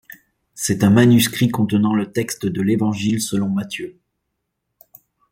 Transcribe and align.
C'est 0.55 0.83
un 0.83 0.89
manuscrit 0.89 1.49
contenant 1.49 1.93
le 1.93 2.11
texte 2.11 2.47
de 2.47 2.63
l'Évangile 2.63 3.21
selon 3.21 3.49
Matthieu. 3.49 3.99